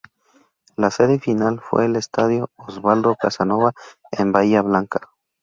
[0.77, 3.73] La sede final fue el Estadio Osvaldo Casanova,
[4.11, 5.11] en Bahía Blanca.